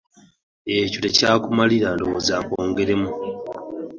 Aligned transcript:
Ekyo 0.77 0.99
tekyakumalira 1.03 1.87
ndowooza 1.95 2.35
nkwongeremu. 2.41 3.09